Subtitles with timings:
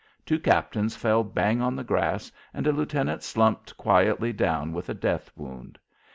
[0.25, 4.95] Two captains fell bang on the grass and a lieutenant slumped quietly down with a
[4.95, 5.77] death wound.